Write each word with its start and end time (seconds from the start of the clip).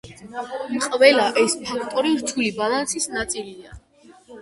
ყველა 0.85 1.27
ეს 1.43 1.57
ფაქტორი 1.69 2.17
რთული 2.25 2.51
ბალანსის 2.59 3.11
ნაწილია. 3.15 3.81